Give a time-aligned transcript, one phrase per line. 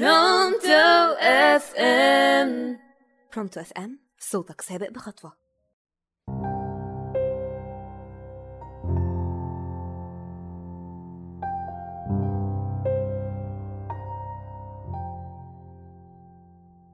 [0.00, 2.78] Pronto FM
[3.34, 5.32] Pronto FM صوتك سابق بخطوة.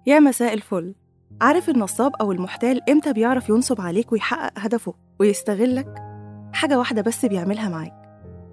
[0.07, 0.95] يا مساء الفل.
[1.41, 5.95] عارف النصاب أو المحتال إمتى بيعرف ينصب عليك ويحقق هدفه ويستغلك؟
[6.53, 7.95] حاجة واحدة بس بيعملها معاك.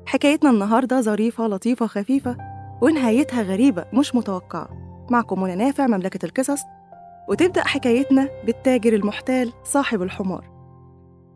[0.06, 4.70] حكايتنا النهاردة ظريفة لطيفة خفيفة ونهايتها غريبة مش متوقعة.
[5.10, 6.62] معكم منى نافع مملكة القصص.
[7.30, 10.50] وتبدأ حكايتنا بالتاجر المحتال صاحب الحمار.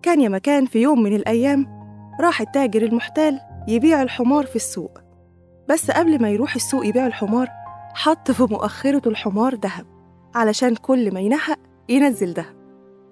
[0.02, 1.67] كان يا مكان في يوم من الأيام
[2.22, 4.98] راح التاجر المحتال يبيع الحمار في السوق.
[5.70, 7.50] بس قبل ما يروح السوق يبيع الحمار
[7.94, 9.86] حط في مؤخرة الحمار دهب
[10.36, 12.55] علشان كل ما ينحق ينزل دهب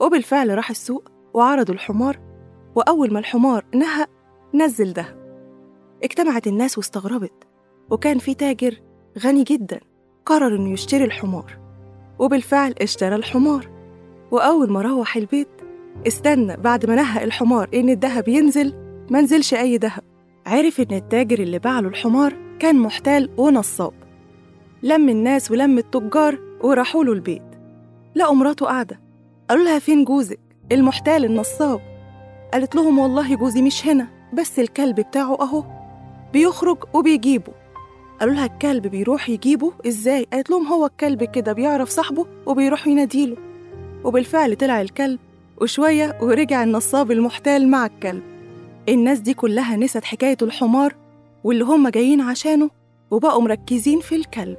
[0.02, 2.20] وبالفعل راح السوق وعرضوا الحمار
[2.76, 4.10] وأول ما الحمار نهق
[4.54, 5.20] نزل دهب
[6.04, 7.49] اجتمعت الناس واستغربت.
[7.90, 8.82] وكان في تاجر
[9.20, 9.80] غني جدا
[10.26, 11.58] قرر إنه يشتري الحمار
[12.20, 13.70] وبالفعل اشترى الحمار.
[14.32, 15.48] وأول ما روح البيت
[16.08, 18.74] استنى بعد ما نهق الحمار إن الدهب ينزل
[19.10, 20.04] ما نزلش أي دهب
[20.46, 23.94] عرف إن التاجر اللي باع له الحمار كان محتال ونصاب.
[24.84, 27.42] لم الناس ولم التجار وراحوا له البيت.
[28.16, 29.00] لقوا مراته قاعدة.
[29.50, 30.40] قالوا لها فين جوزك؟
[30.72, 31.82] المحتال النصاب.
[32.54, 35.64] قالت لهم والله جوزي مش هنا بس الكلب بتاعه أهو.
[36.34, 37.54] بيخرج وبيجيبه.
[38.20, 39.74] قالوا لها الكلب بيروح يجيبه.
[39.88, 43.38] إزاي؟ قالت لهم هو الكلب كده بيعرف صاحبه وبيروح يناديله
[44.04, 45.20] وبالفعل طلع الكلب
[45.62, 48.24] وشوية ورجع النصاب المحتال مع الكلب.
[48.90, 50.96] الناس دي كلها نست حكاية الحمار
[51.44, 52.70] واللي هم جايين عشانه
[53.12, 54.58] وبقوا مركزين في الكلب.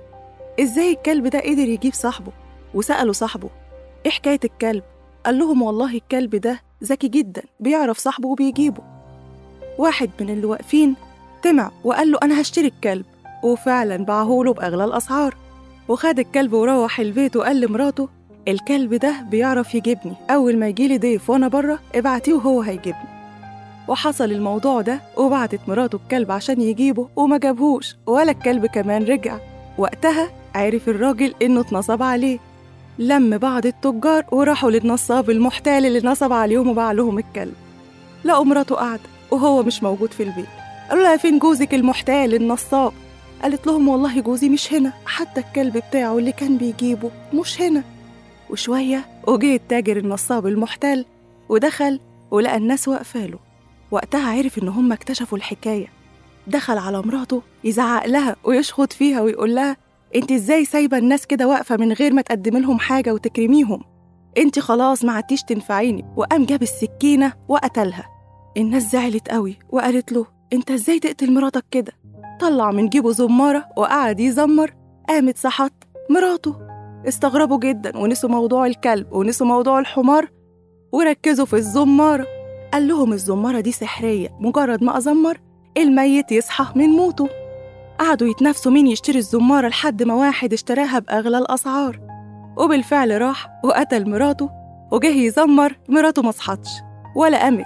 [0.61, 2.33] إزاي الكلب ده قدر يجيب صاحبه
[2.75, 3.51] وسألوا صاحبه
[4.07, 4.83] إيه حكاية الكلب؟
[5.27, 8.83] قال لهم والله الكلب ده ذكي جدا بيعرف صاحبه وبيجيبه.
[9.79, 10.95] واحد من اللي واقفين
[11.45, 13.05] طمع وقال له أنا هشتري الكلب.
[13.43, 15.35] وفعلا باعهوله بأغلى الأسعار.
[15.89, 18.09] وخد الكلب وروح البيت وقال لمراته
[18.49, 20.15] الكلب ده بيعرف يجيبني.
[20.31, 23.09] أول ما يجيلي ضيف وأنا بره ابعتيه وهو هيجيبني.
[23.89, 27.97] وحصل الموضوع ده وبعتت مراته الكلب عشان يجيبه وما جابهوش.
[28.07, 29.39] ولا الكلب كمان رجع.
[29.79, 32.39] وقتها عرف الراجل إنه اتنصب عليه.
[32.99, 37.55] لم بعض التجار وراحوا للنصاب المحتال اللي نصب عليهم وباع لهم الكلب.
[38.25, 40.47] لقوا مراته قاعدة وهو مش موجود في البيت.
[40.91, 42.93] قالوا لها فين جوزك المحتال النصاب؟
[43.43, 44.93] قالت لهم والله جوزي مش هنا.
[45.07, 47.85] حتى الكلب بتاعه اللي كان بيجيبه مش هنا.
[48.51, 51.07] وشوية وجه التاجر النصاب المحتال
[51.49, 53.39] ودخل ولقى الناس واقفاله
[53.91, 55.87] وقتها عرف إن هم اكتشفوا الحكاية.
[56.47, 59.77] دخل على مراته يزعق لها ويشخط فيها ويقول لها
[60.15, 63.85] أنت إزاي سايبة الناس كده واقفة من غير ما تقدمي لهم حاجة وتكرميهم؟
[64.39, 66.05] أنت خلاص ما عدتيش تنفعيني.
[66.17, 68.07] وقام جاب السكينة وقتلها.
[68.57, 71.93] الناس زعلت قوي وقالت له أنت إزاي تقتل مراتك كده؟
[72.41, 74.75] طلع من جيبه زمارة وقعد يزمر.
[75.09, 75.73] قامت صحت
[76.11, 76.57] مراته.
[77.09, 80.29] استغربوا جدا ونسوا موضوع الكلب ونسوا موضوع الحمار
[80.93, 82.27] وركزوا في الزمارة.
[82.73, 85.41] قال لهم الزمارة دي سحرية مجرد ما أزمر
[85.77, 87.29] الميت يصحى من موته.
[87.99, 92.01] قعدوا يتنافسوا مين يشتري الزمارة لحد ما واحد اشتراها بأغلى الأسعار.
[92.57, 94.51] وبالفعل راح وقتل مراته
[94.93, 96.71] وجه يزمر مراته ما صحتش
[97.17, 97.65] ولا قامت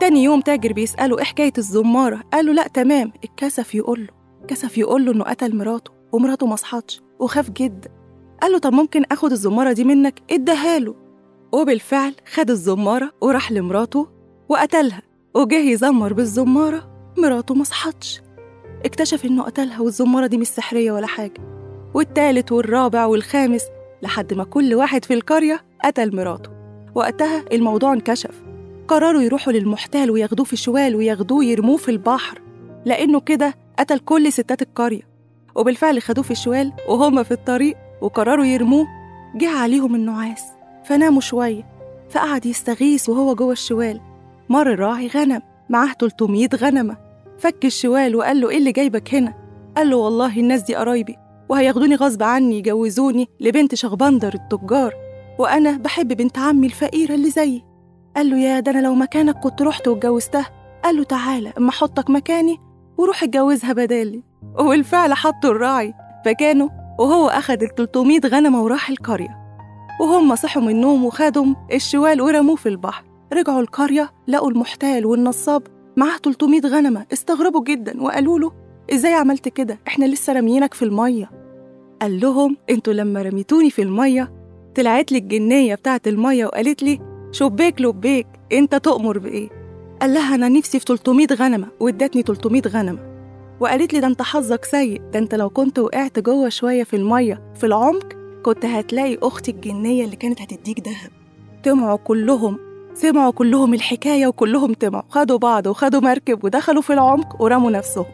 [0.00, 3.12] تاني يوم تاجر بيسأله إيه حكاية الزمارة؟ قال له لأ تمام.
[3.24, 4.08] اتكسف يقول له
[4.48, 7.90] كسف يقول له إنه قتل مراته ومراته ما صحتش وخاف جدا.
[8.42, 10.94] قال له طب ممكن آخد الزمارة دي منك؟ اداها له.
[11.52, 14.08] وبالفعل خد الزمارة وراح لمراته
[14.48, 15.02] وقتلها
[15.34, 18.20] وجه يزمر بالزمارة مراته ما صحتش
[18.84, 21.40] اكتشف إنه قتلها والزمارة دي مش سحرية ولا حاجة.
[21.94, 23.62] والتالت والرابع والخامس
[24.02, 26.50] لحد ما كل واحد في القرية قتل مراته.
[26.94, 28.47] وقتها الموضوع انكشف.
[28.88, 32.40] قرروا يروحوا للمحتال وياخدوه في شوال وياخدوه يرموه في البحر
[32.84, 35.02] لأنه كده قتل كل ستات القرية.
[35.54, 38.86] وبالفعل خدوه في شوال وهما في الطريق وقرروا يرموه
[39.34, 40.42] جه عليهم النعاس.
[40.84, 41.66] فناموا شوية
[42.10, 44.00] فقعد يستغيث وهو جوه الشوال.
[44.48, 46.96] مر الراعي غنم معاه 300 غنمة.
[47.38, 49.34] فك الشوال وقال له إيه اللي جايبك هنا؟
[49.76, 51.16] قال له والله الناس دي قرايبي
[51.48, 54.94] وهياخدوني غصب عني يجوزوني لبنت شغبندر التجار.
[55.38, 57.67] وأنا بحب بنت عمي الفقيرة اللي زيي.
[58.16, 60.46] قال له يا ده أنا لو مكانك كنت رحت واتجوزتها.
[60.84, 62.56] قال له تعالى أما أحطك مكاني
[62.98, 64.22] وروح اتجوزها بدالي.
[64.58, 65.94] وبالفعل حطوا الراعي
[66.24, 66.68] فكانوا
[66.98, 69.38] وهو أخد ال 300 غنمة وراح القرية.
[70.00, 73.04] وهم صحوا من النوم وخدوا الشوال ورموه في البحر.
[73.32, 75.62] رجعوا القرية لقوا المحتال والنصاب
[75.96, 77.06] معاه 300 غنمة.
[77.12, 78.52] استغربوا جدا وقالوا له
[78.92, 81.30] إزاي عملت كده؟ إحنا لسه راميينك في المية.
[82.02, 84.32] قال لهم إنتوا لما رميتوني في المية
[84.76, 86.98] طلعت لي الجنية بتاعت المية وقالت لي
[87.32, 89.48] شبيك لبيك إنت تؤمر بإيه؟
[90.00, 92.98] قال لها أنا نفسي في 300 غنمة وادتني 300 غنمة.
[93.60, 97.42] وقالت لي ده أنت حظك سيء ده أنت لو كنت وقعت جوه شوية في المية
[97.54, 101.10] في العمق كنت هتلاقي أختي الجنية اللي كانت هتديك دهب
[101.64, 102.58] طمعوا كلهم
[102.94, 108.04] سمعوا كلهم الحكاية وكلهم طمعوا خدوا بعض وخدوا مركب ودخلوا في العمق ورموا نفسهم.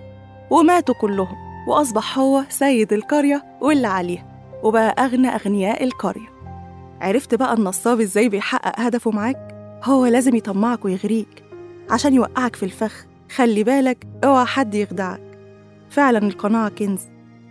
[0.50, 1.36] وماتوا كلهم.
[1.68, 4.26] وأصبح هو سيد القرية واللي عليها.
[4.62, 6.33] وبقى أغنى أغنياء القرية.
[7.00, 9.54] عرفت بقى النصاب إزاي بيحقق هدفه معاك؟
[9.84, 11.44] هو لازم يطمعك ويغريك
[11.90, 13.06] عشان يوقعك في الفخ.
[13.34, 15.20] خلي بالك اوعى حد يخدعك.
[15.90, 17.00] فعلا القناعة كنز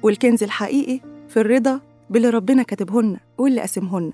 [0.03, 0.99] والكنز الحقيقي
[1.29, 1.79] في الرضا
[2.09, 4.13] باللي ربنا كاتبه لنا واللي قاسمه لنا.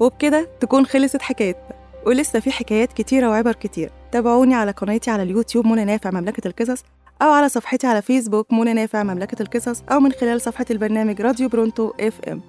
[0.00, 1.70] وبكده تكون خلصت حكايتنا.
[2.06, 3.90] ولسه في حكايات كتيرة وعبر كتير.
[4.12, 6.84] تابعوني على قناتي على اليوتيوب منى نافع مملكة القصص
[7.22, 11.48] أو على صفحتي على فيسبوك منى نافع مملكة القصص أو من خلال صفحة البرنامج راديو
[11.48, 12.40] Pronto FM.